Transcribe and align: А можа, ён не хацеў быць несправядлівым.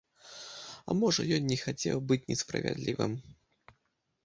А 0.93 0.95
можа, 1.01 1.21
ён 1.37 1.43
не 1.51 1.59
хацеў 1.65 2.03
быць 2.11 2.21
несправядлівым. 2.33 3.17